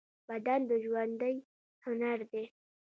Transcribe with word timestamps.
بدن 0.29 0.59
د 0.69 0.71
ژوندۍ 0.83 1.35
هنر 1.83 2.19
دی. 2.31 2.43